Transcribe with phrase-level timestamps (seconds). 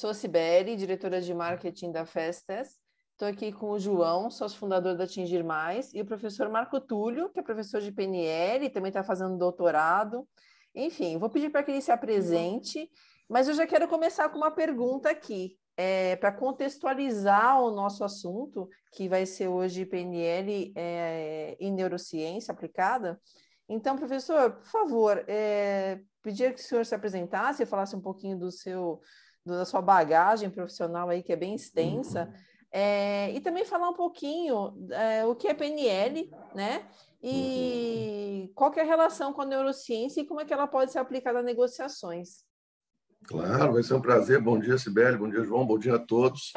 [0.00, 2.78] Sou Sibeli, diretora de marketing da Festes.
[3.12, 7.28] Estou aqui com o João, sócio fundador da Atingir Mais, e o professor Marco Túlio,
[7.28, 10.26] que é professor de PNL e também está fazendo doutorado.
[10.74, 12.88] Enfim, vou pedir para que ele se apresente,
[13.28, 18.70] mas eu já quero começar com uma pergunta aqui, é, para contextualizar o nosso assunto,
[18.92, 23.20] que vai ser hoje PNL é, em neurociência aplicada.
[23.68, 28.38] Então, professor, por favor, é, pedir que o senhor se apresentasse e falasse um pouquinho
[28.38, 28.98] do seu
[29.44, 32.40] da sua bagagem profissional aí, que é bem extensa, uhum.
[32.72, 36.86] é, e também falar um pouquinho é, o que é PNL, né?
[37.22, 38.52] E uhum.
[38.54, 41.40] qual é a relação com a neurociência e como é que ela pode ser aplicada
[41.40, 42.44] a negociações.
[43.26, 44.40] Claro, vai ser um prazer.
[44.40, 46.52] Bom dia, Sibeli, bom dia, João, bom dia a todos.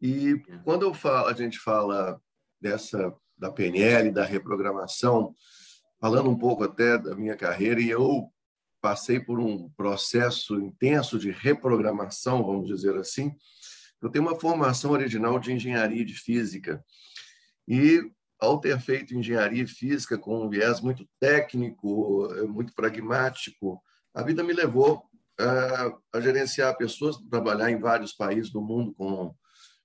[0.00, 2.20] E quando eu falo, a gente fala
[2.60, 5.34] dessa da PNL, da reprogramação,
[6.00, 8.31] falando um pouco até da minha carreira, e eu
[8.82, 13.32] passei por um processo intenso de reprogramação, vamos dizer assim.
[14.02, 16.84] Eu tenho uma formação original de engenharia de física.
[17.66, 18.02] E,
[18.40, 23.80] ao ter feito engenharia física com um viés muito técnico, muito pragmático,
[24.12, 25.04] a vida me levou
[25.38, 29.32] a, a gerenciar pessoas, trabalhar em vários países do mundo com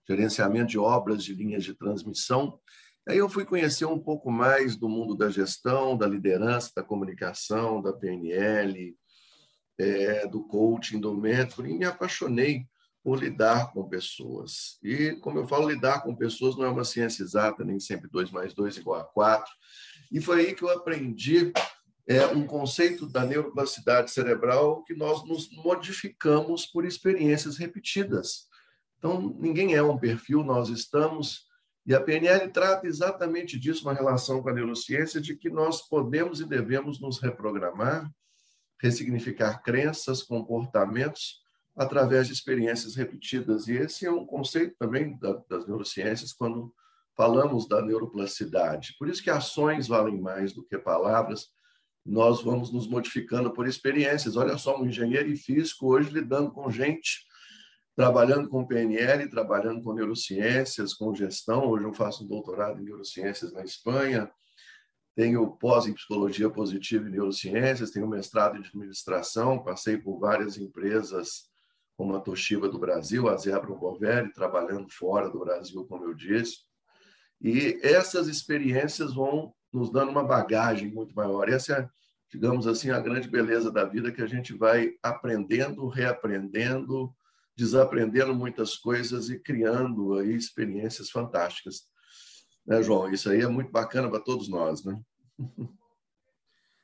[0.10, 2.60] gerenciamento de obras de linhas de transmissão.
[3.08, 7.82] Aí eu fui conhecer um pouco mais do mundo da gestão, da liderança, da comunicação,
[7.82, 8.98] da PNL,
[9.78, 12.66] é, do coaching, do mentoring, e me apaixonei
[13.02, 14.78] por lidar com pessoas.
[14.84, 18.30] E, como eu falo, lidar com pessoas não é uma ciência exata, nem sempre 2
[18.30, 19.50] mais 2 igual a 4.
[20.12, 21.54] E foi aí que eu aprendi
[22.06, 28.48] é, um conceito da neuroplasticidade cerebral que nós nos modificamos por experiências repetidas.
[28.98, 31.47] Então, ninguém é um perfil, nós estamos
[31.88, 36.42] e a PNL trata exatamente disso, uma relação com a neurociência, de que nós podemos
[36.42, 38.12] e devemos nos reprogramar,
[38.82, 41.42] ressignificar crenças, comportamentos,
[41.78, 43.70] através de experiências repetidas.
[43.70, 46.74] E esse é um conceito também das neurociências quando
[47.16, 48.96] falamos da neuroplasticidade.
[49.00, 51.48] Por isso que ações valem mais do que palavras.
[52.06, 54.36] Nós vamos nos modificando por experiências.
[54.36, 57.27] Olha só, um engenheiro e físico hoje lidando com gente
[57.98, 61.68] trabalhando com PNL, trabalhando com neurociências, com gestão.
[61.68, 64.30] Hoje eu faço um doutorado em neurociências na Espanha,
[65.16, 71.50] tenho pós em psicologia positiva e neurociências, tenho mestrado em administração, passei por várias empresas
[71.98, 76.58] como a Toshiba do Brasil, a Zebra Bovelli, trabalhando fora do Brasil, como eu disse.
[77.42, 81.50] E essas experiências vão nos dando uma bagagem muito maior.
[81.50, 81.90] Essa é,
[82.32, 87.12] digamos assim, a grande beleza da vida que a gente vai aprendendo, reaprendendo,
[87.58, 91.88] desaprendendo muitas coisas e criando aí experiências fantásticas.
[92.66, 93.12] Né, João?
[93.12, 95.00] Isso aí é muito bacana para todos nós, né?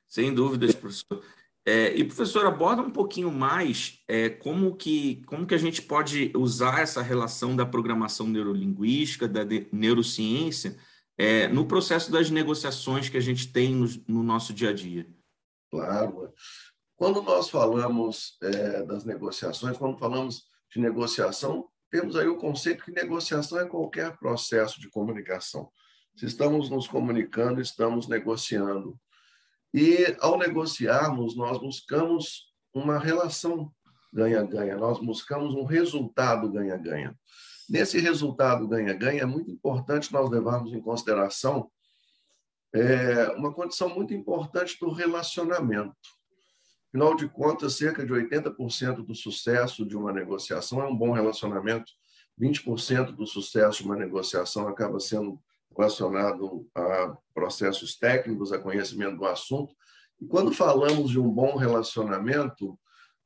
[0.08, 1.24] Sem dúvidas, professor.
[1.66, 6.32] É, e professor, aborda um pouquinho mais é, como, que, como que a gente pode
[6.36, 9.42] usar essa relação da programação neurolinguística, da
[9.72, 10.78] neurociência,
[11.18, 15.08] é, no processo das negociações que a gente tem no, no nosso dia a dia.
[15.72, 16.34] Claro.
[16.98, 22.92] Quando nós falamos é, das negociações, quando falamos de negociação, temos aí o conceito que
[22.92, 25.70] negociação é qualquer processo de comunicação.
[26.16, 29.00] Se estamos nos comunicando, estamos negociando.
[29.74, 33.72] E ao negociarmos, nós buscamos uma relação
[34.12, 37.16] ganha-ganha, nós buscamos um resultado ganha-ganha.
[37.70, 41.72] Nesse resultado ganha-ganha, é muito importante nós levarmos em consideração
[42.74, 45.96] é, uma condição muito importante do relacionamento.
[46.94, 51.92] Afinal de contas, cerca de 80% do sucesso de uma negociação é um bom relacionamento,
[52.40, 55.42] 20% do sucesso de uma negociação acaba sendo
[55.76, 59.74] relacionado a processos técnicos, a conhecimento do assunto.
[60.22, 62.80] E quando falamos de um bom relacionamento,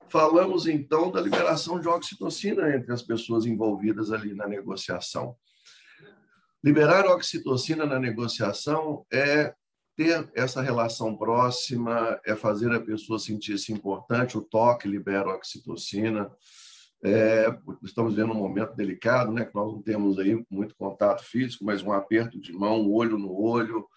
[0.07, 5.35] falamos então da liberação de oxitocina entre as pessoas envolvidas ali na negociação.
[6.63, 9.53] Liberar oxitocina na negociação é
[9.97, 14.37] ter essa relação próxima é fazer a pessoa sentir-se importante.
[14.37, 16.31] O toque libera oxitocina.
[17.03, 17.47] É,
[17.83, 19.43] estamos vendo um momento delicado, né?
[19.43, 23.17] Que nós não temos aí muito contato físico, mas um aperto de mão, um olho
[23.17, 23.87] no olho,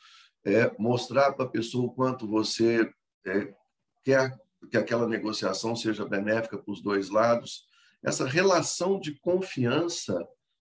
[0.45, 2.91] é, mostrar para a pessoa o quanto você
[3.27, 3.53] é,
[4.03, 4.35] quer
[4.71, 7.69] que aquela negociação seja benéfica para os dois lados.
[8.03, 10.27] essa relação de confiança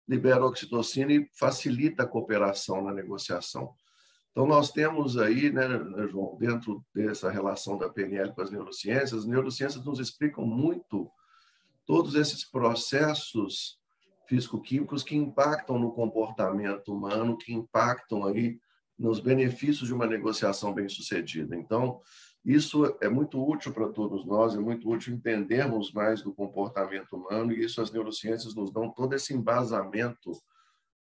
[0.08, 3.74] libera oxitocina e facilita a cooperação na negociação.
[4.38, 5.68] Então, nós temos aí, né,
[6.12, 11.10] João, dentro dessa relação da PNL com as neurociências, as neurociências nos explicam muito
[11.88, 13.80] todos esses processos
[14.28, 18.60] físico-químicos que impactam no comportamento humano, que impactam aí
[18.96, 21.56] nos benefícios de uma negociação bem-sucedida.
[21.56, 22.00] Então,
[22.46, 27.52] isso é muito útil para todos nós, é muito útil entendermos mais do comportamento humano
[27.54, 30.32] e isso as neurociências nos dão todo esse embasamento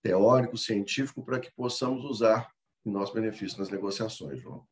[0.01, 2.54] teórico, científico, para que possamos usar
[2.85, 4.67] em nosso benefício nas negociações, João.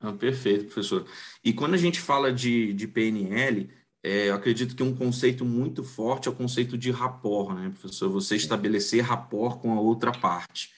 [0.00, 1.06] Ah, perfeito, professor.
[1.44, 3.70] E quando a gente fala de, de PNL,
[4.02, 8.10] é, eu acredito que um conceito muito forte é o conceito de rapport, né, professor?
[8.10, 10.72] Você estabelecer rapport com a outra parte.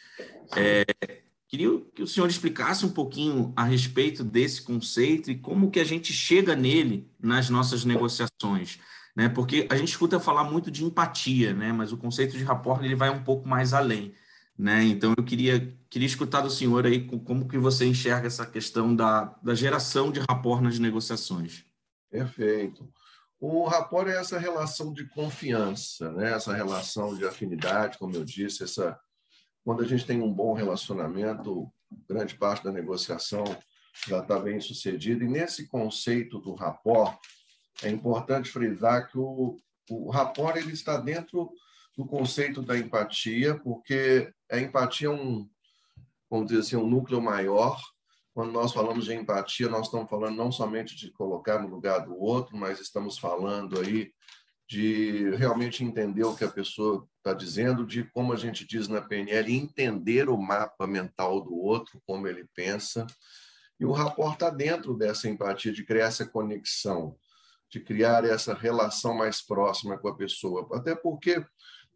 [0.55, 0.85] É,
[1.49, 5.85] queria que o senhor explicasse um pouquinho a respeito desse conceito e como que a
[5.85, 8.79] gente chega nele nas nossas negociações,
[9.17, 9.31] né?
[9.31, 11.73] Porque a gente escuta falar muito de empatia, né?
[11.73, 14.13] Mas o conceito de rapport ele vai um pouco mais além,
[14.59, 14.85] né?
[14.85, 19.25] Então eu queria queria escutar do senhor aí como que você enxerga essa questão da,
[19.43, 21.65] da geração de rapport nas negociações.
[22.11, 22.89] Perfeito.
[23.41, 26.33] O rapport é essa relação de confiança, né?
[26.33, 28.99] essa relação de afinidade, como eu disse, essa
[29.65, 31.71] quando a gente tem um bom relacionamento,
[32.09, 33.45] grande parte da negociação
[34.07, 35.25] já está bem sucedida.
[35.25, 37.17] E nesse conceito do rapport,
[37.83, 39.59] é importante frisar que o,
[39.91, 41.51] o rapport ele está dentro
[41.97, 45.49] do conceito da empatia, porque a empatia é um,
[46.31, 47.81] vamos dizer assim, um núcleo maior
[48.35, 52.19] quando nós falamos de empatia, nós estamos falando não somente de colocar no lugar do
[52.19, 54.13] outro, mas estamos falando aí
[54.69, 59.01] de realmente entender o que a pessoa está dizendo, de como a gente diz na
[59.01, 63.07] PNL, entender o mapa mental do outro, como ele pensa.
[63.79, 67.17] E o rapport está dentro dessa empatia, de criar essa conexão,
[67.71, 70.69] de criar essa relação mais próxima com a pessoa.
[70.73, 71.45] Até porque,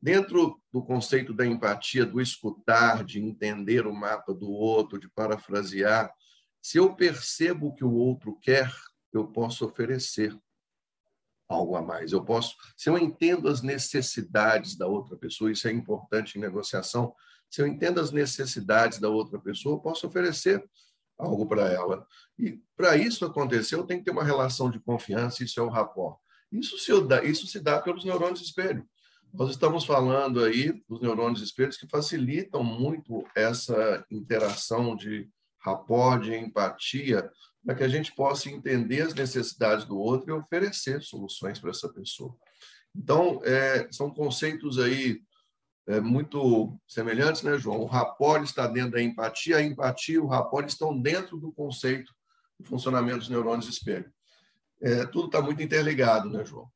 [0.00, 6.12] dentro do conceito da empatia, do escutar, de entender o mapa do outro, de parafrasear,
[6.62, 8.72] se eu percebo o que o outro quer,
[9.12, 10.36] eu posso oferecer
[11.48, 12.12] algo a mais.
[12.12, 17.14] Eu posso, se eu entendo as necessidades da outra pessoa, isso é importante em negociação.
[17.48, 20.62] Se eu entendo as necessidades da outra pessoa, eu posso oferecer
[21.16, 22.06] algo para ela.
[22.38, 25.70] E para isso acontecer, eu tenho que ter uma relação de confiança, isso é o
[25.70, 26.18] rapport.
[26.52, 28.88] Isso se, dá, isso se dá pelos neurônios espelho.
[29.32, 35.28] Nós estamos falando aí dos neurônios espelhos que facilitam muito essa interação de
[35.60, 37.30] rapport, de empatia,
[37.64, 41.88] para que a gente possa entender as necessidades do outro e oferecer soluções para essa
[41.88, 42.34] pessoa.
[42.94, 45.20] Então, é, são conceitos aí
[45.86, 47.80] é, muito semelhantes, né, João?
[47.80, 52.12] O rapport está dentro da empatia, a empatia e o rapport estão dentro do conceito
[52.58, 54.10] do funcionamento dos neurônios espelho.
[54.80, 56.68] É, tudo está muito interligado, né, João?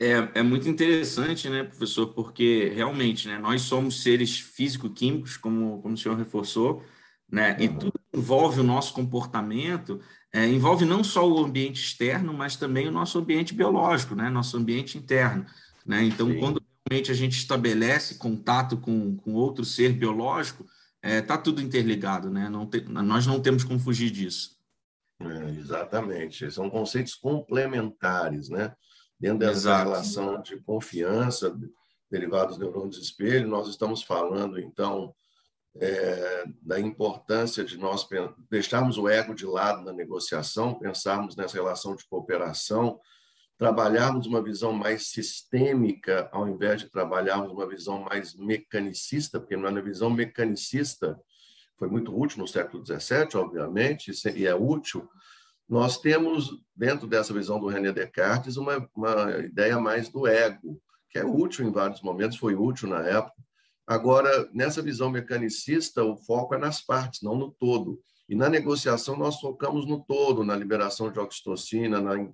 [0.00, 5.94] É, é muito interessante, né, professor, porque realmente, né, nós somos seres físico-químicos, como, como
[5.94, 6.84] o senhor reforçou,
[7.28, 10.00] né, e tudo envolve o nosso comportamento,
[10.32, 14.56] é, envolve não só o ambiente externo, mas também o nosso ambiente biológico, né, nosso
[14.56, 15.44] ambiente interno,
[15.84, 16.38] né, então Sim.
[16.38, 20.64] quando realmente a gente estabelece contato com, com outro ser biológico,
[21.02, 24.56] está é, tá tudo interligado, né, não te, nós não temos como fugir disso.
[25.20, 28.72] É, exatamente, são conceitos complementares, né,
[29.18, 29.84] Dentro dessa Exato.
[29.84, 31.56] relação de confiança
[32.10, 35.14] derivados dos neurônios de espelho, nós estamos falando, então,
[35.76, 38.06] é, da importância de nós
[38.50, 43.00] deixarmos o ego de lado na negociação, pensarmos nessa relação de cooperação,
[43.58, 49.80] trabalharmos uma visão mais sistêmica, ao invés de trabalharmos uma visão mais mecanicista, porque na
[49.80, 51.18] visão mecanicista
[51.76, 55.08] foi muito útil no século XVII, obviamente, e é útil,
[55.68, 61.18] nós temos, dentro dessa visão do René Descartes, uma, uma ideia mais do ego, que
[61.18, 63.36] é útil em vários momentos, foi útil na época.
[63.86, 68.00] Agora, nessa visão mecanicista, o foco é nas partes, não no todo.
[68.28, 72.28] E na negociação, nós focamos no todo, na liberação de oxitocina, na,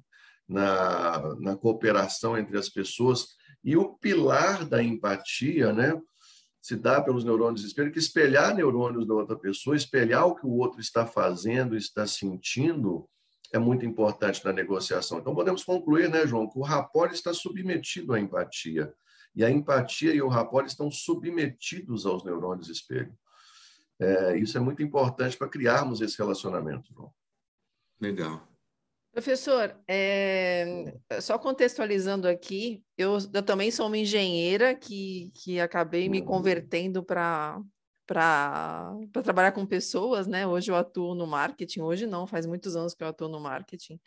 [0.49, 3.29] na, na cooperação entre as pessoas.
[3.63, 6.01] E o pilar da empatia, né?
[6.65, 10.47] se dá pelos neurônios de espelho, que espelhar neurônios da outra pessoa, espelhar o que
[10.47, 13.07] o outro está fazendo, está sentindo,
[13.53, 15.19] é muito importante na negociação.
[15.19, 18.93] Então, podemos concluir, né, João, que o rapport está submetido à empatia.
[19.35, 23.17] E a empatia e o rapport estão submetidos aos neurônios espelho.
[23.99, 27.13] É, isso é muito importante para criarmos esse relacionamento, João.
[28.01, 28.49] Legal.
[29.13, 36.21] Professor, é, só contextualizando aqui, eu, eu, também sou uma engenheira que, que acabei me
[36.21, 37.63] convertendo para
[38.07, 40.47] para trabalhar com pessoas, né?
[40.47, 43.99] Hoje eu atuo no marketing, hoje não, faz muitos anos que eu atuo no marketing.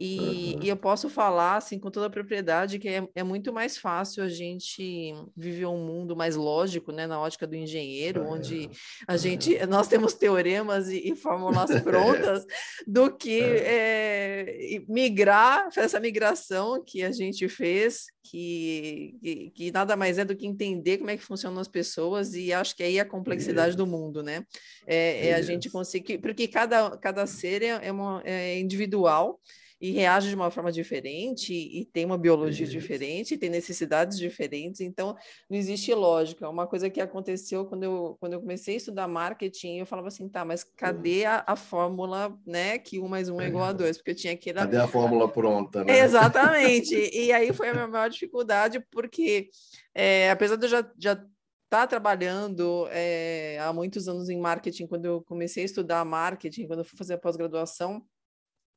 [0.00, 0.62] E, uhum.
[0.62, 4.24] e, eu posso falar, assim, com toda a propriedade, que é, é, muito mais fácil
[4.24, 8.26] a gente viver um mundo mais lógico, né, na ótica do engenheiro, é.
[8.26, 8.70] onde
[9.06, 12.44] a gente, nós temos teoremas e, e fórmulas prontas,
[12.86, 14.82] do que é.
[14.88, 20.46] migrar, essa migração que a gente fez, que, que, que, nada mais é do que
[20.46, 23.86] entender como é que funcionam as pessoas, e acho que aí é a complexidade do
[23.86, 24.44] mundo, né?
[24.86, 29.38] É, é a gente conseguir, porque cada, cada ser é, é, uma, é individual,
[29.80, 32.72] e reage de uma forma diferente e tem uma biologia Isso.
[32.72, 35.16] diferente, tem necessidades diferentes, então
[35.48, 36.48] não existe lógica.
[36.48, 40.28] Uma coisa que aconteceu quando eu, quando eu comecei a estudar marketing, eu falava assim,
[40.28, 43.96] tá, mas cadê a, a fórmula, né, que um mais um é igual a dois?
[43.96, 44.52] Porque eu tinha que...
[44.52, 45.98] Cadê a fórmula pronta, né?
[45.98, 46.94] Exatamente.
[47.12, 49.48] e aí foi a minha maior dificuldade, porque
[49.94, 51.28] é, apesar de eu já, já estar
[51.68, 56.80] tá trabalhando é, há muitos anos em marketing, quando eu comecei a estudar marketing, quando
[56.80, 58.02] eu fui fazer a pós-graduação,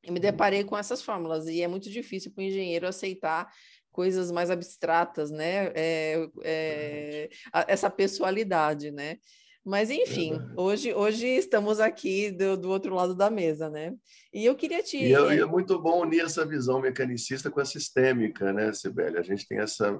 [0.07, 3.51] eu me deparei com essas fórmulas e é muito difícil para o engenheiro aceitar
[3.91, 5.71] coisas mais abstratas, né?
[5.75, 7.29] É, é,
[7.67, 9.17] essa pessoalidade, né?
[9.65, 13.93] Mas enfim, hoje, hoje estamos aqui do, do outro lado da mesa, né?
[14.33, 14.97] E eu queria te.
[14.97, 19.17] E é, é muito bom unir essa visão mecanicista com a sistêmica, né, Sibeli?
[19.17, 19.99] A gente tem essa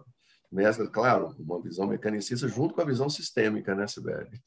[0.49, 4.39] mescla, claro, uma visão mecanicista junto com a visão sistêmica, né, Sibeli?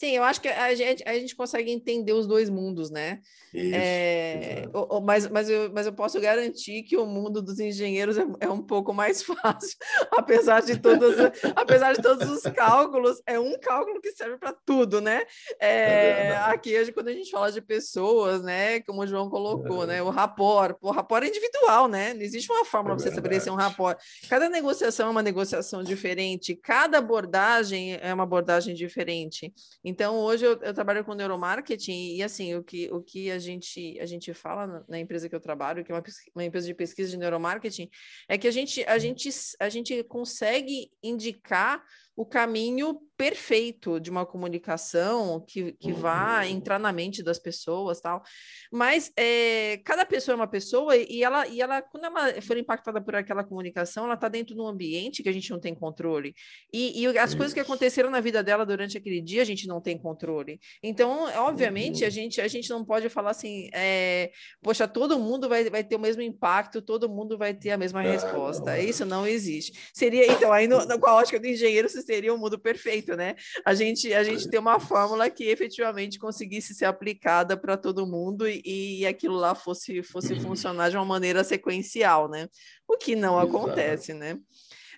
[0.00, 3.20] Sim, eu acho que a gente, a gente consegue entender os dois mundos, né?
[3.52, 4.64] Isso, é,
[5.04, 8.62] mas, mas, eu, mas eu posso garantir que o mundo dos engenheiros é, é um
[8.62, 9.76] pouco mais fácil,
[10.10, 11.16] apesar de todos,
[11.54, 15.22] apesar de todos os cálculos, é um cálculo que serve para tudo, né?
[15.60, 18.80] É, é aqui, quando a gente fala de pessoas, né?
[18.80, 20.02] Como o João colocou, né?
[20.02, 22.14] O rapport, o rapport é individual, né?
[22.14, 23.98] Não existe uma fórmula para você estabelecer um rapport.
[24.30, 29.52] Cada negociação é uma negociação diferente, cada abordagem é uma abordagem diferente.
[29.90, 33.98] Então, hoje eu, eu, trabalho com neuromarketing e, assim, o que, o que a, gente,
[33.98, 36.74] a gente fala na, na empresa que eu trabalho, que é uma, uma, empresa de
[36.74, 37.90] pesquisa de neuromarketing,
[38.28, 39.28] é que a gente, a gente,
[39.58, 41.82] a gente consegue indicar
[42.20, 48.22] o caminho perfeito de uma comunicação que, que vá entrar na mente das pessoas tal.
[48.70, 53.00] Mas é, cada pessoa é uma pessoa e ela, e ela, quando ela for impactada
[53.00, 56.34] por aquela comunicação, ela está dentro de um ambiente que a gente não tem controle.
[56.70, 59.79] E, e as coisas que aconteceram na vida dela durante aquele dia, a gente não
[59.80, 60.60] tem controle.
[60.82, 62.10] Então, obviamente, a uhum.
[62.12, 64.30] gente, a gente não pode falar assim, é,
[64.62, 68.02] poxa, todo mundo vai, vai ter o mesmo impacto, todo mundo vai ter a mesma
[68.02, 68.78] resposta.
[68.78, 69.72] Isso não existe.
[69.92, 73.34] Seria, então, aí no, com a ótica do engenheiro, seria um mundo perfeito, né?
[73.64, 78.48] A gente, a gente tem uma fórmula que efetivamente conseguisse ser aplicada para todo mundo
[78.48, 82.48] e, e aquilo lá fosse, fosse funcionar de uma maneira sequencial, né?
[82.88, 84.38] O que não acontece, né?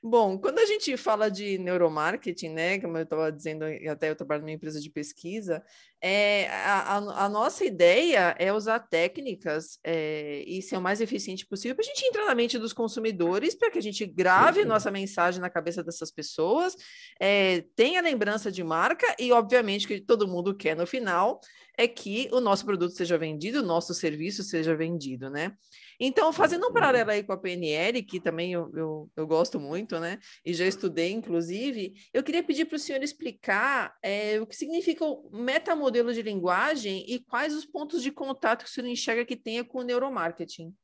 [0.05, 4.41] Bom, quando a gente fala de neuromarketing, né, como eu estava dizendo, até eu trabalho
[4.43, 5.65] numa empresa de pesquisa,
[6.05, 11.47] é, a, a, a nossa ideia é usar técnicas é, e ser o mais eficiente
[11.47, 14.67] possível para a gente entrar na mente dos consumidores, para que a gente grave Sim.
[14.67, 16.75] nossa mensagem na cabeça dessas pessoas,
[17.21, 21.41] é, tenha lembrança de marca e, obviamente, que todo mundo quer no final
[21.79, 25.57] é que o nosso produto seja vendido, o nosso serviço seja vendido, né?
[25.99, 29.99] Então, fazendo um paralelo aí com a PNL, que também eu, eu, eu gosto muito,
[30.01, 30.19] né?
[30.45, 35.05] E já estudei, inclusive, eu queria pedir para o senhor explicar é, o que significa
[35.05, 39.37] o metamodelo de linguagem e quais os pontos de contato que o senhor enxerga que
[39.37, 40.75] tenha com o neuromarketing.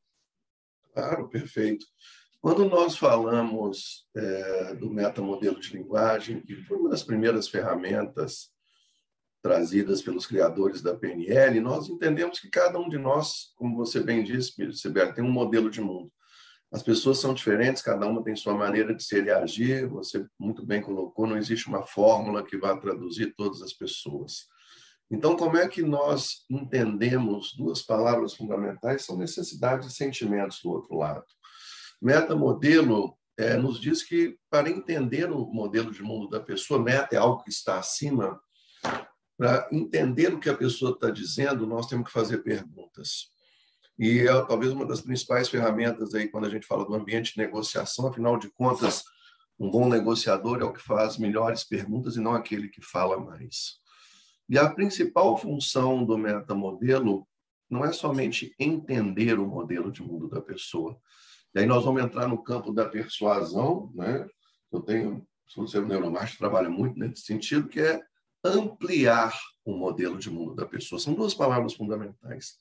[0.92, 1.86] Claro, perfeito.
[2.40, 8.50] Quando nós falamos é, do metamodelo de linguagem, que foi uma das primeiras ferramentas
[9.42, 14.22] trazidas pelos criadores da PNL, nós entendemos que cada um de nós, como você bem
[14.22, 16.12] disse, Sibeli, tem um modelo de mundo.
[16.70, 20.66] As pessoas são diferentes, cada uma tem sua maneira de ser e agir, você muito
[20.66, 24.46] bem colocou, não existe uma fórmula que vá traduzir todas as pessoas.
[25.10, 29.04] Então, como é que nós entendemos duas palavras fundamentais?
[29.04, 31.24] São necessidades e sentimentos do outro lado.
[32.00, 37.18] Metamodelo é, nos diz que, para entender o modelo de mundo da pessoa, meta é
[37.18, 38.38] algo que está acima,
[39.38, 43.30] para entender o que a pessoa está dizendo, nós temos que fazer perguntas.
[43.96, 47.38] E é talvez uma das principais ferramentas aí quando a gente fala do ambiente de
[47.38, 49.04] negociação, afinal de contas,
[49.58, 53.78] um bom negociador é o que faz melhores perguntas e não aquele que fala mais.
[54.48, 57.28] E a principal função do metamodelo
[57.68, 60.98] não é somente entender o modelo de mundo da pessoa.
[61.54, 64.26] E aí nós vamos entrar no campo da persuasão, né?
[64.72, 68.00] Eu tenho, sou um neuromarketing, trabalha muito nesse sentido, que é
[68.44, 71.00] ampliar o modelo de mundo da pessoa.
[71.00, 72.56] São duas palavras fundamentais.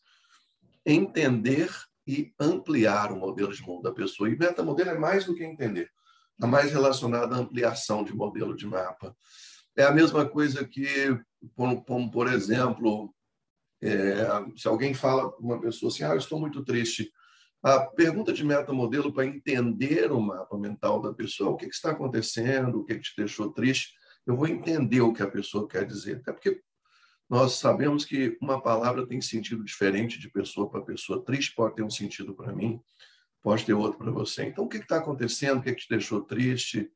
[0.85, 1.69] Entender
[2.05, 4.29] e ampliar o modelo de mundo da pessoa.
[4.29, 5.89] E metamodelo é mais do que entender.
[6.33, 9.15] Está mais relacionado à ampliação de modelo de mapa.
[9.77, 10.85] É a mesma coisa que,
[12.11, 13.13] por exemplo,
[13.81, 17.11] é, se alguém fala uma pessoa assim, ah, eu estou muito triste,
[17.63, 21.91] A pergunta de metamodelo para entender o mapa mental da pessoa, o que, que está
[21.91, 23.93] acontecendo, o que, que te deixou triste,
[24.25, 26.17] eu vou entender o que a pessoa quer dizer.
[26.17, 26.61] Até porque
[27.29, 31.23] nós sabemos que uma palavra tem sentido diferente de pessoa para pessoa.
[31.23, 32.79] Triste pode ter um sentido para mim,
[33.41, 34.45] pode ter outro para você.
[34.45, 35.59] Então, o que está acontecendo?
[35.59, 36.89] O que, que te deixou triste?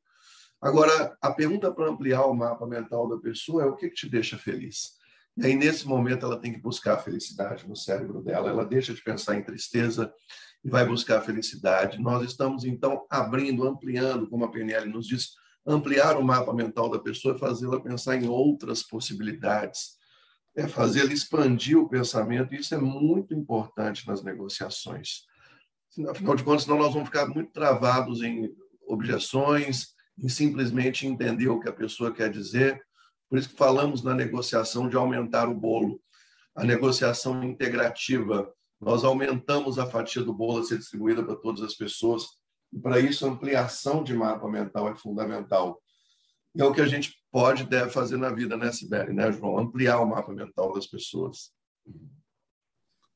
[0.62, 4.10] Agora, a pergunta para ampliar o mapa mental da pessoa é o que, que te
[4.10, 4.92] deixa feliz?
[5.36, 8.50] E aí, nesse momento, ela tem que buscar a felicidade no cérebro dela.
[8.50, 10.14] Ela deixa de pensar em tristeza
[10.64, 12.00] e vai buscar a felicidade.
[12.00, 15.32] Nós estamos, então, abrindo, ampliando, como a PNL nos diz,
[15.66, 19.98] ampliar o mapa mental da pessoa e fazê-la pensar em outras possibilidades.
[20.56, 25.24] É fazê-la expandir o pensamento, e isso é muito importante nas negociações.
[26.10, 28.54] Afinal de contas, senão nós vamos ficar muito travados em
[28.86, 32.82] objeções, em simplesmente entender o que a pessoa quer dizer.
[33.28, 36.00] Por isso que falamos na negociação de aumentar o bolo.
[36.56, 41.74] A negociação integrativa, nós aumentamos a fatia do bolo a ser distribuída para todas as
[41.74, 42.26] pessoas.
[42.72, 45.82] E para isso, a ampliação de mapa mental é fundamental.
[46.54, 49.32] E é o que a gente pode e deve fazer na vida, né, Sibeli, né,
[49.32, 49.58] João?
[49.58, 51.52] Ampliar o mapa mental das pessoas.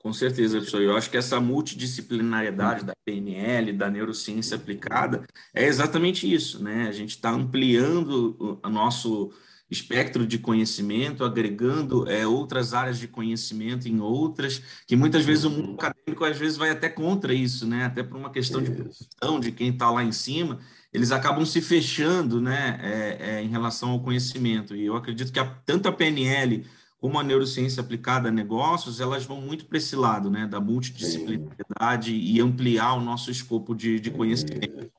[0.06, 0.84] Com certeza, professor.
[0.84, 6.88] Eu acho que essa multidisciplinariedade da PNL, da neurociência aplicada, é exatamente isso, né?
[6.88, 9.32] A gente está ampliando o nosso
[9.68, 15.50] espectro de conhecimento, agregando é, outras áreas de conhecimento em outras, que muitas vezes o
[15.50, 15.74] mundo uhum.
[15.74, 17.86] acadêmico às vezes vai até contra isso, né?
[17.86, 20.60] Até por uma questão de posição de quem está lá em cima,
[20.94, 22.80] eles acabam se fechando, né?
[22.80, 24.76] É, é, em relação ao conhecimento.
[24.76, 26.64] E eu acredito que a, tanto a PNL
[27.00, 32.12] como a neurociência aplicada a negócios, elas vão muito para esse lado, né, da multidisciplinaridade
[32.12, 32.18] Sim.
[32.18, 34.92] e ampliar o nosso escopo de, de conhecimento.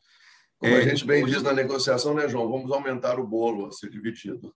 [0.58, 2.50] Como é, a gente bem diz na negociação, né, João?
[2.50, 4.54] Vamos aumentar o bolo a ser dividido.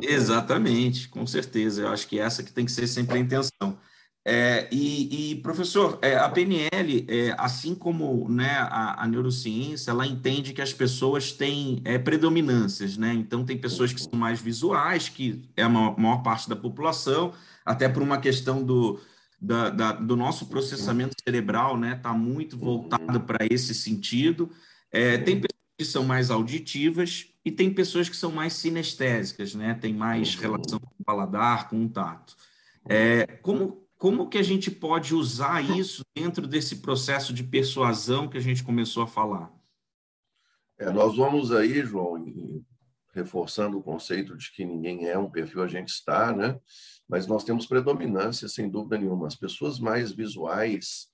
[0.00, 1.82] Exatamente, com certeza.
[1.82, 3.76] Eu acho que essa que tem que ser sempre a intenção.
[4.24, 10.06] É, e, e, professor, é, a PNL, é, assim como né, a, a, neurociência, ela
[10.06, 13.12] entende que as pessoas têm é, predominâncias, né?
[13.12, 17.32] Então, tem pessoas que são mais visuais, que é a maior, maior parte da população,
[17.64, 19.00] até por uma questão do,
[19.40, 21.96] da, da, do nosso processamento cerebral, né?
[21.96, 24.48] Está muito voltado para esse sentido.
[24.92, 29.74] É, tem pessoas que são mais auditivas e tem pessoas que são mais sinestésicas, né?
[29.74, 32.36] Tem mais relação com o paladar, com o tato.
[32.88, 38.36] É, como, como que a gente pode usar isso dentro desse processo de persuasão que
[38.36, 39.54] a gente começou a falar?
[40.76, 42.20] É, nós vamos aí, João,
[43.14, 46.58] reforçando o conceito de que ninguém é um perfil, a gente está, né?
[47.08, 49.28] Mas nós temos predominância, sem dúvida nenhuma.
[49.28, 51.06] As pessoas mais visuais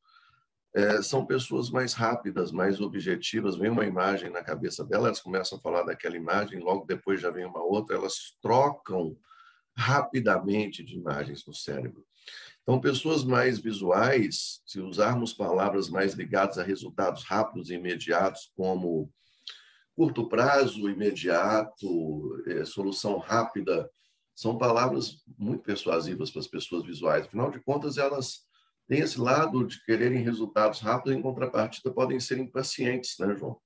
[0.74, 3.59] é, são pessoas mais rápidas, mais objetivas.
[3.59, 7.31] Vem uma imagem na cabeça dela, elas começam a falar daquela imagem, logo depois já
[7.31, 9.14] vem uma outra, elas trocam
[9.77, 12.03] rapidamente de imagens no cérebro.
[12.68, 19.11] Então, pessoas mais visuais, se usarmos palavras mais ligadas a resultados rápidos e imediatos, como
[19.96, 23.90] curto prazo, imediato, é, solução rápida,
[24.35, 27.24] são palavras muito persuasivas para as pessoas visuais.
[27.24, 28.40] Afinal de contas, elas
[28.87, 33.59] têm esse lado de quererem resultados rápidos, em contrapartida, podem ser impacientes, né, João?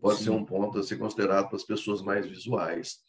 [0.00, 0.24] Pode Sim.
[0.26, 3.00] ser um ponto a ser considerado para as pessoas mais visuais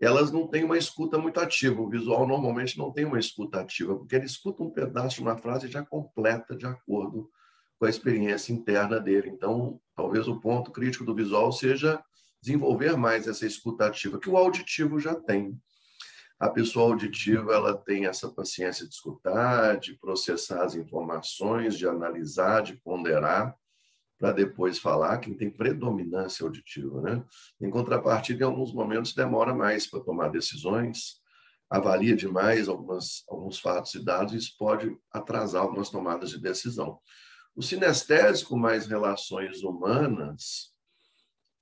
[0.00, 1.80] elas não têm uma escuta muito ativa.
[1.80, 5.36] O visual normalmente não tem uma escuta ativa, porque ele escuta um pedaço de uma
[5.36, 7.30] frase já completa de acordo
[7.78, 9.28] com a experiência interna dele.
[9.28, 12.02] Então, talvez o ponto crítico do visual seja
[12.42, 15.60] desenvolver mais essa escuta ativa, que o auditivo já tem.
[16.38, 22.62] A pessoa auditiva ela tem essa paciência de escutar, de processar as informações, de analisar,
[22.62, 23.54] de ponderar
[24.20, 27.00] para depois falar, quem tem predominância auditiva.
[27.00, 27.24] Né?
[27.58, 31.18] Em contrapartida, em alguns momentos demora mais para tomar decisões,
[31.70, 37.00] avalia demais algumas, alguns fatos e dados, e isso pode atrasar algumas tomadas de decisão.
[37.56, 40.74] O sinestésico, mais relações humanas,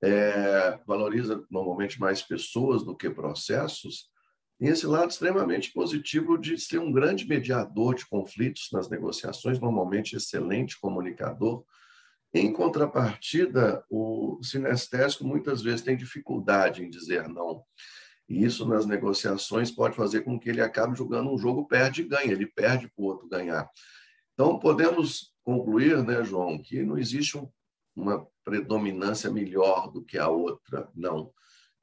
[0.03, 4.09] é, valoriza normalmente mais pessoas do que processos,
[4.59, 10.17] tem esse lado extremamente positivo de ser um grande mediador de conflitos nas negociações, normalmente
[10.17, 11.63] excelente comunicador,
[12.33, 17.63] em contrapartida, o sinestésico muitas vezes tem dificuldade em dizer não.
[18.27, 22.07] E isso nas negociações pode fazer com que ele acabe jogando um jogo perde e
[22.07, 23.67] ganha, ele perde para o outro ganhar.
[24.33, 27.49] Então, podemos concluir, né, João, que não existe um,
[27.95, 31.33] uma predominância melhor do que a outra, não.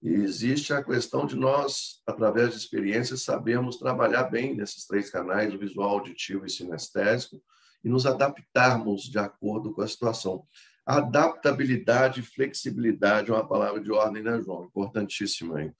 [0.00, 5.52] E existe a questão de nós, através de experiências, sabemos trabalhar bem nesses três canais,
[5.52, 7.42] o visual, auditivo e sinestésico,
[7.86, 10.44] e nos adaptarmos de acordo com a situação.
[10.84, 14.64] Adaptabilidade e flexibilidade é uma palavra de ordem, né, João?
[14.64, 15.72] Importantíssima aí.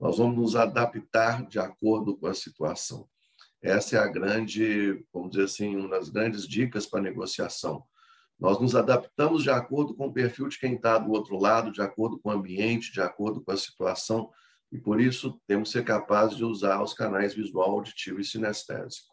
[0.00, 3.06] Nós vamos nos adaptar de acordo com a situação.
[3.60, 7.84] Essa é a grande, vamos dizer assim, uma das grandes dicas para a negociação.
[8.40, 11.82] Nós nos adaptamos de acordo com o perfil de quem está do outro lado, de
[11.82, 14.30] acordo com o ambiente, de acordo com a situação,
[14.72, 19.11] e por isso temos que ser capazes de usar os canais visual, auditivo e sinestésico.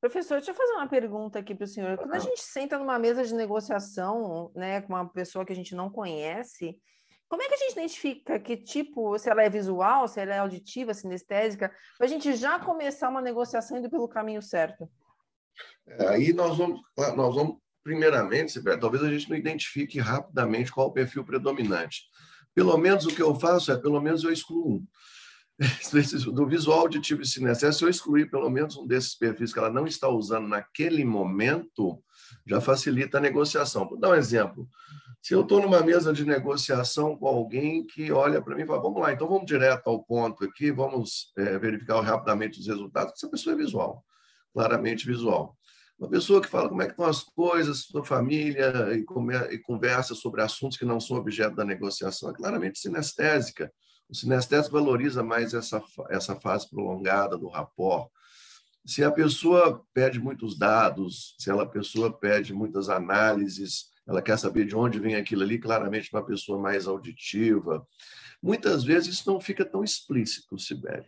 [0.00, 1.98] Professor, deixa eu fazer uma pergunta aqui para o senhor.
[1.98, 5.74] Quando a gente senta numa mesa de negociação, né, com uma pessoa que a gente
[5.74, 6.78] não conhece,
[7.28, 10.38] como é que a gente identifica que tipo, se ela é visual, se ela é
[10.38, 14.90] auditiva, sinestésica, para a gente já começar uma negociação indo pelo caminho certo?
[15.86, 20.88] É, aí nós vamos, nós vamos primeiramente, Sibeli, talvez a gente não identifique rapidamente qual
[20.88, 22.04] o perfil predominante.
[22.54, 24.86] Pelo menos o que eu faço é, pelo menos eu excluo um.
[26.32, 29.70] Do visual, auditivo e sinestésico, se eu excluir pelo menos um desses perfis que ela
[29.70, 32.02] não está usando naquele momento,
[32.46, 33.86] já facilita a negociação.
[33.86, 34.66] Vou dar um exemplo.
[35.20, 38.80] Se eu estou numa mesa de negociação com alguém que olha para mim e fala,
[38.80, 43.12] vamos lá, então vamos direto ao ponto aqui, vamos é, verificar rapidamente os resultados.
[43.14, 44.02] Essa pessoa é visual,
[44.54, 45.58] claramente visual.
[45.98, 49.58] Uma pessoa que fala como é que estão as coisas, sua família, e, come, e
[49.58, 53.70] conversa sobre assuntos que não são objeto da negociação, é claramente sinestésica.
[54.10, 58.10] O sinestésico valoriza mais essa, essa fase prolongada do rapport.
[58.84, 64.36] Se a pessoa pede muitos dados, se ela, a pessoa pede muitas análises, ela quer
[64.36, 67.86] saber de onde vem aquilo ali, claramente uma pessoa mais auditiva.
[68.42, 71.06] Muitas vezes isso não fica tão explícito, Sibeli.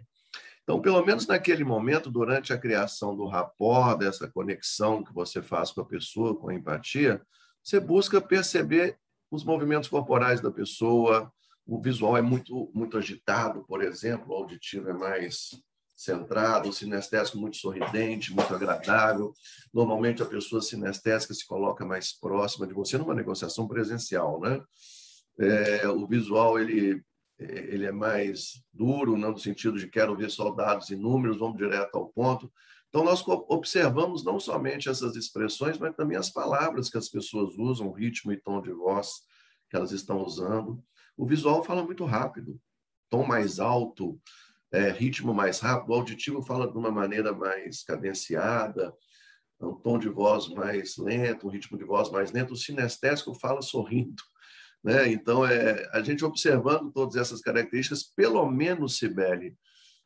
[0.62, 5.72] Então, pelo menos naquele momento, durante a criação do rapport, dessa conexão que você faz
[5.72, 7.20] com a pessoa, com a empatia,
[7.64, 8.96] você busca perceber
[9.28, 11.32] os movimentos corporais da pessoa.
[11.66, 15.51] O visual é muito, muito agitado, por exemplo, o auditivo é mais
[15.94, 19.33] centrado, o sinestésico muito sorridente, muito agradável.
[19.72, 24.61] Normalmente a pessoa sinestésica se coloca mais próxima de você numa negociação presencial, né?
[25.38, 27.03] É, o visual ele
[27.38, 31.96] ele é mais duro, não no sentido de quero ver soldados e números, vamos direto
[31.96, 32.53] ao ponto.
[32.88, 37.88] Então, nós observamos não somente essas expressões, mas também as palavras que as pessoas usam,
[37.88, 39.22] o ritmo e tom de voz
[39.70, 40.83] que elas estão usando.
[41.16, 42.61] O visual fala muito rápido,
[43.09, 44.20] tom mais alto,
[44.72, 45.90] é, ritmo mais rápido.
[45.90, 48.94] O auditivo fala de uma maneira mais cadenciada,
[49.61, 52.55] um tom de voz mais lento, um ritmo de voz mais lento.
[52.55, 54.22] O sinestésico fala sorrindo.
[54.85, 55.12] Né?
[55.12, 59.57] Então, é, a gente observando todas essas características, pelo menos, Sibeli,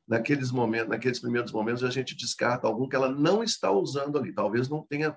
[0.07, 4.35] naqueles momentos, naqueles primeiros momentos, a gente descarta algum que ela não está usando ali.
[4.35, 5.17] Talvez não tenha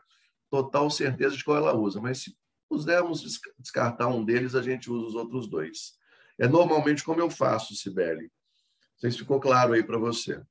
[0.49, 2.37] total certeza de qual ela usa, mas se
[2.69, 3.23] pudermos
[3.57, 5.97] descartar um deles, a gente usa os outros dois.
[6.37, 8.23] É normalmente como eu faço, Sibeli.
[8.23, 10.41] Não sei se ficou claro aí para você.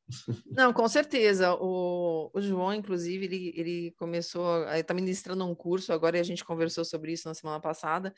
[0.50, 1.54] Não, com certeza.
[1.54, 6.44] O, o João, inclusive, ele, ele começou, está ministrando um curso agora e a gente
[6.44, 8.14] conversou sobre isso na semana passada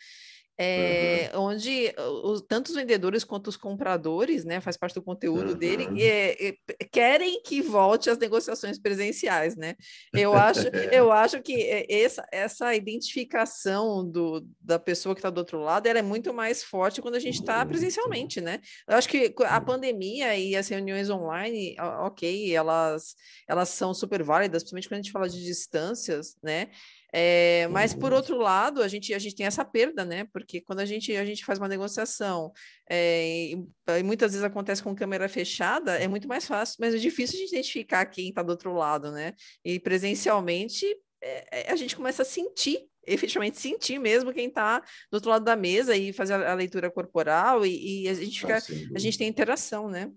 [0.63, 1.45] é, uhum.
[1.45, 5.59] onde os, tanto os vendedores quanto os compradores, né, faz parte do conteúdo uhum.
[5.59, 6.55] dele, é, é,
[6.93, 9.75] querem que volte às negociações presenciais, né?
[10.13, 10.61] Eu acho,
[10.93, 15.99] eu acho que essa, essa identificação do, da pessoa que está do outro lado, ela
[15.99, 18.61] é muito mais forte quando a gente está presencialmente, né?
[18.87, 23.15] Eu acho que a pandemia e as reuniões online, ok, elas,
[23.49, 26.69] elas são super válidas, principalmente quando a gente fala de distâncias, né?
[27.13, 30.25] É, mas por outro lado, a gente, a gente tem essa perda, né?
[30.33, 32.53] Porque quando a gente, a gente faz uma negociação
[32.89, 33.65] é, e,
[33.99, 37.47] e, muitas vezes acontece com câmera fechada, é muito mais fácil, mas é difícil de
[37.47, 39.35] identificar quem está do outro lado, né?
[39.65, 40.87] E presencialmente
[41.23, 45.57] é, a gente começa a sentir efetivamente sentir mesmo quem está do outro lado da
[45.57, 48.63] mesa e fazer a, a leitura corporal e, e, a gente fica, ah,
[48.95, 50.11] a gente tem interação, né?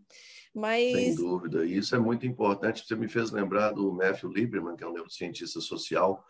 [0.54, 0.94] Mas...
[0.94, 2.86] Sem dúvida, isso é muito importante.
[2.86, 6.24] Você me fez lembrar do Matthew Lieberman, que é um neurocientista social,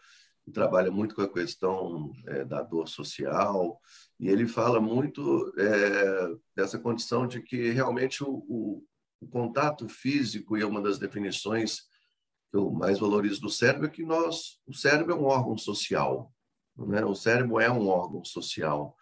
[0.52, 3.80] trabalha muito com a questão é, da dor social,
[4.20, 8.84] e ele fala muito é, dessa condição de que realmente o, o,
[9.22, 11.82] o, contato físico, e é uma das definições
[12.52, 16.34] que eu mais valorizo do cérebro, é que nós, o cérebro é um órgão social,
[16.78, 17.04] né?
[17.06, 18.96] o cérebro é um órgão social.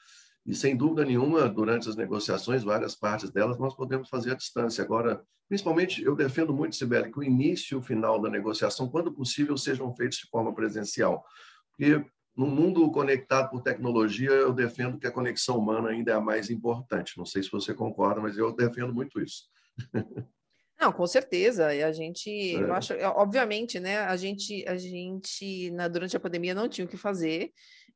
[0.45, 4.84] E, sem dúvida nenhuma, durante as negociações, várias partes delas, nós podemos fazer à distância.
[4.84, 9.13] Agora, principalmente, eu defendo muito, Sibeli, que o início e o final da negociação, quando
[9.13, 11.23] possível, sejam feitos de forma presencial.
[11.69, 12.04] Porque,
[12.36, 16.49] no mundo conectado por tecnologia, eu defendo que a conexão humana ainda é a mais
[16.49, 17.17] importante.
[17.17, 19.43] Não sei se você concorda, mas eu defendo muito isso.
[20.82, 21.75] Não, com certeza.
[21.75, 22.60] E a gente, é.
[22.60, 23.99] eu acho, obviamente, né?
[23.99, 27.51] A gente, a gente na, durante a pandemia não tinha o que fazer.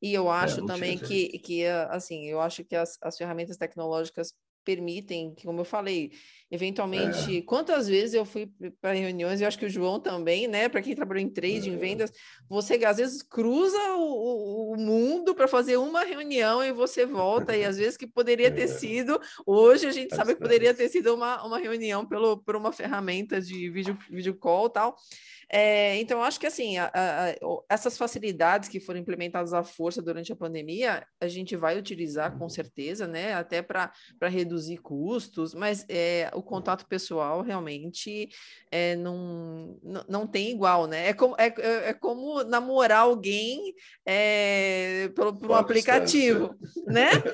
[0.06, 3.58] E eu é, acho é, também que, que, assim, eu acho que as, as ferramentas
[3.58, 6.12] tecnológicas permitem, como eu falei,
[6.56, 7.42] eventualmente, é.
[7.42, 8.50] quantas vezes eu fui
[8.82, 10.68] para reuniões, eu acho que o João também, né?
[10.68, 11.74] Para quem trabalhou em trade, é.
[11.74, 12.12] em vendas,
[12.50, 17.64] você às vezes cruza o, o mundo para fazer uma reunião e você volta, e
[17.64, 18.68] às vezes que poderia ter é.
[18.68, 22.72] sido, hoje a gente sabe que poderia ter sido uma, uma reunião pelo, por uma
[22.72, 24.96] ferramenta de vídeo, vídeo call tal.
[25.50, 27.36] É, então, acho que assim, a, a,
[27.70, 32.50] essas facilidades que foram implementadas à força durante a pandemia, a gente vai utilizar com
[32.50, 33.34] certeza, né?
[33.34, 33.92] Até para
[34.24, 38.30] reduzir custos, mas é, o contato pessoal realmente
[38.72, 39.78] é, não,
[40.08, 41.10] não tem igual, né?
[41.10, 43.74] É como, é, é, é como namorar alguém
[44.06, 46.56] é, pelo, por um aplicativo,
[46.86, 47.10] né?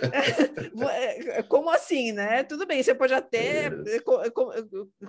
[0.91, 2.43] É, é, como assim, né?
[2.43, 3.69] Tudo bem, você pode até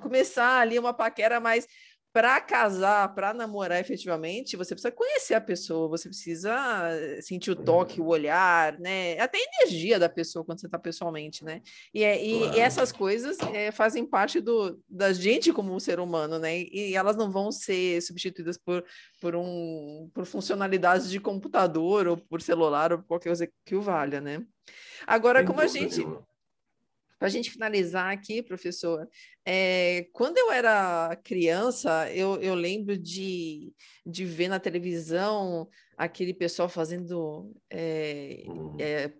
[0.02, 1.66] começar ali uma paquera mais
[2.12, 6.52] para casar, para namorar efetivamente, você precisa conhecer a pessoa, você precisa
[6.90, 9.18] eh, sentir o toque, o olhar, né?
[9.18, 11.62] Até a energia da pessoa quando você está pessoalmente, né?
[11.94, 12.56] E, é, e, claro.
[12.56, 16.60] e essas coisas é, fazem parte do, da gente como um ser humano, né?
[16.60, 18.84] E elas não vão ser substituídas por,
[19.18, 23.80] por, um, por funcionalidades de computador ou por celular ou por qualquer coisa que o
[23.80, 24.44] valha, né?
[25.06, 26.06] Agora, como a gente.
[27.22, 29.08] Para a gente finalizar aqui, professor,
[29.46, 33.72] é, quando eu era criança, eu, eu lembro de,
[34.04, 38.42] de ver na televisão aquele pessoal fazendo é,
[38.76, 39.12] é,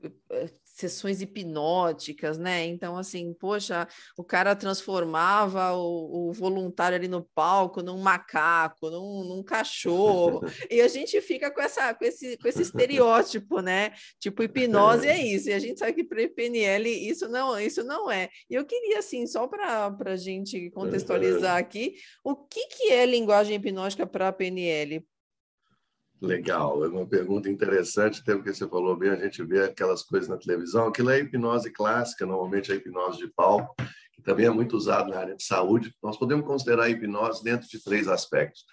[0.73, 2.65] sessões hipnóticas, né?
[2.65, 9.23] Então, assim, poxa, o cara transformava o, o voluntário ali no palco num macaco, num,
[9.25, 13.93] num, cachorro, e a gente fica com, essa, com, esse, com esse estereótipo, né?
[14.19, 18.11] Tipo, hipnose é isso, e a gente sabe que para PNL isso não, isso não
[18.11, 18.31] é.
[18.49, 23.57] E eu queria, assim, só para a gente contextualizar aqui, o que, que é linguagem
[23.57, 25.05] hipnótica para PNL?
[26.23, 30.29] Legal, é uma pergunta interessante, até porque você falou bem, a gente vê aquelas coisas
[30.29, 33.75] na televisão, aquilo é hipnose clássica, normalmente é hipnose de palco,
[34.13, 35.93] que também é muito usado na área de saúde.
[36.01, 38.65] Nós podemos considerar a hipnose dentro de três aspectos.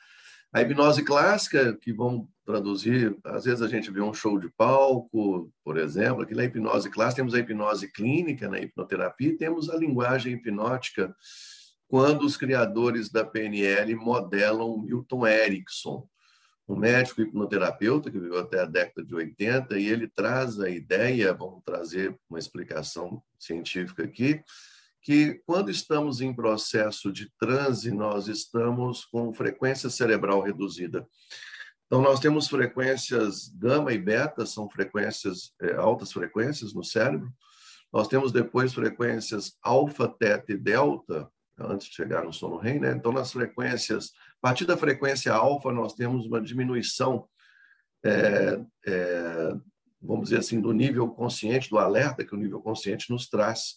[0.54, 5.52] A hipnose clássica, que vamos traduzir, às vezes a gente vê um show de palco,
[5.64, 10.34] por exemplo, aquilo é hipnose clássica, temos a hipnose clínica na hipnoterapia, temos a linguagem
[10.34, 11.16] hipnótica,
[11.88, 16.08] quando os criadores da PNL modelam Milton Erickson,
[16.70, 21.34] um médico hipnoterapeuta que viveu até a década de 80 e ele traz a ideia,
[21.34, 24.40] vamos trazer uma explicação científica aqui,
[25.02, 31.08] que quando estamos em processo de transe, nós estamos com frequência cerebral reduzida.
[31.88, 37.34] Então, nós temos frequências gama e beta, são frequências, é, altas frequências no cérebro.
[37.92, 41.28] Nós temos depois frequências alfa, teta e delta,
[41.58, 42.92] antes de chegar no sono REM, né?
[42.92, 47.28] Então, nas frequências, partir da frequência alfa, nós temos uma diminuição,
[48.04, 49.56] é, é,
[50.02, 53.76] vamos dizer assim, do nível consciente, do alerta que o nível consciente nos traz.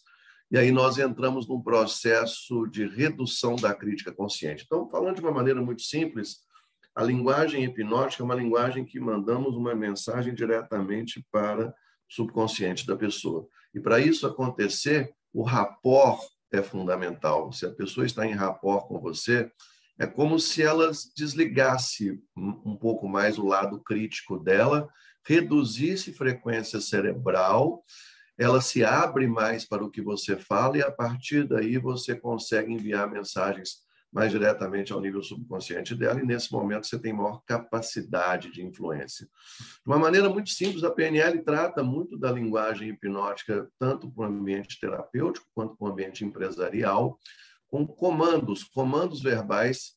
[0.50, 4.64] E aí nós entramos num processo de redução da crítica consciente.
[4.66, 6.40] Então, falando de uma maneira muito simples,
[6.94, 11.74] a linguagem hipnótica é uma linguagem que mandamos uma mensagem diretamente para o
[12.06, 13.48] subconsciente da pessoa.
[13.74, 16.20] E para isso acontecer, o rapport
[16.52, 17.50] é fundamental.
[17.50, 19.50] Se a pessoa está em rapport com você,
[19.98, 24.88] é como se ela desligasse um pouco mais o lado crítico dela,
[25.24, 27.84] reduzisse frequência cerebral,
[28.38, 32.72] ela se abre mais para o que você fala e a partir daí você consegue
[32.72, 38.52] enviar mensagens mais diretamente ao nível subconsciente dela, e nesse momento você tem maior capacidade
[38.52, 39.26] de influência.
[39.26, 44.26] De uma maneira muito simples, a PNL trata muito da linguagem hipnótica, tanto para o
[44.26, 47.18] ambiente terapêutico quanto para o ambiente empresarial,
[47.72, 49.94] com comandos, comandos verbais,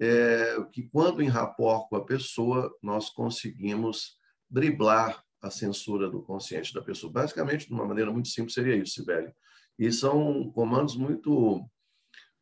[0.00, 4.16] é, que quando em rapport com a pessoa, nós conseguimos
[4.48, 7.12] driblar a censura do consciente da pessoa.
[7.12, 9.32] Basicamente, de uma maneira muito simples, seria isso, Sibeli.
[9.76, 11.68] E são comandos muito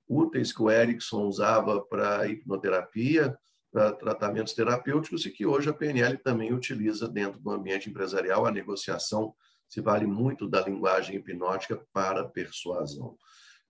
[0.06, 3.34] úteis que o Erickson usava para hipnoterapia,
[3.72, 8.44] para tratamentos terapêuticos e que hoje a PNL também utiliza dentro do ambiente empresarial.
[8.44, 9.34] A negociação
[9.66, 13.16] se vale muito da linguagem hipnótica para persuasão.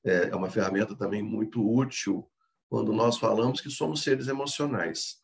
[0.05, 2.29] É, é uma ferramenta também muito útil
[2.69, 5.17] quando nós falamos que somos seres emocionais.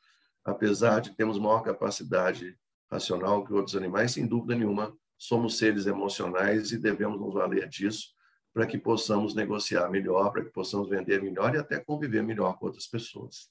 [0.45, 2.57] Apesar de termos maior capacidade
[2.91, 8.09] racional que outros animais, sem dúvida nenhuma, somos seres emocionais e devemos nos valer disso
[8.53, 12.67] para que possamos negociar melhor, para que possamos vender melhor e até conviver melhor com
[12.67, 13.49] outras pessoas.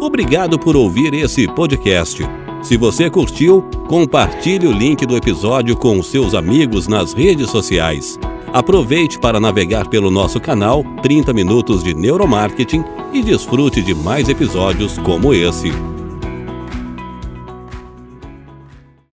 [0.00, 2.22] Obrigado por ouvir esse podcast.
[2.62, 8.18] Se você curtiu, compartilhe o link do episódio com seus amigos nas redes sociais.
[8.52, 14.98] Aproveite para navegar pelo nosso canal 30 Minutos de Neuromarketing e desfrute de mais episódios
[14.98, 15.72] como esse.